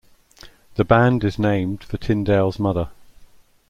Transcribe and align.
The 0.77 0.83
band 0.83 1.23
is 1.23 1.37
named 1.37 1.83
for 1.83 1.99
Tindale's 1.99 2.57
mother. 2.57 2.89